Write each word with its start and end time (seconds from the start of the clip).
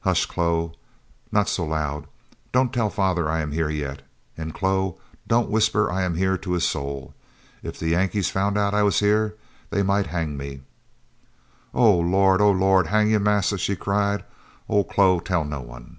"Hush, 0.00 0.26
Chloe, 0.26 0.74
not 1.32 1.48
so 1.48 1.64
loud. 1.64 2.06
Don't 2.52 2.70
tell 2.70 2.90
father 2.90 3.30
I 3.30 3.40
am 3.40 3.52
here 3.52 3.70
yet. 3.70 4.02
And, 4.36 4.52
Chloe, 4.54 4.92
don't 5.26 5.48
whisper 5.48 5.90
I 5.90 6.02
am 6.02 6.16
here 6.16 6.36
to 6.36 6.54
a 6.54 6.60
soul. 6.60 7.14
If 7.62 7.78
the 7.78 7.88
Yankees 7.88 8.28
found 8.28 8.58
out 8.58 8.74
I 8.74 8.82
was 8.82 8.98
here, 9.00 9.38
they 9.70 9.82
might 9.82 10.08
hang 10.08 10.36
me." 10.36 10.60
"Oh, 11.72 11.96
Lawd! 11.98 12.42
Oh, 12.42 12.50
Lawd! 12.52 12.88
hang 12.88 13.08
youn' 13.08 13.22
Massa?" 13.22 13.56
she 13.56 13.74
cried. 13.74 14.22
"Ole 14.68 14.84
Chloe 14.84 15.18
tell 15.20 15.46
no 15.46 15.62
one." 15.62 15.96